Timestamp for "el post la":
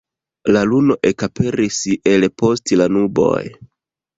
2.15-2.89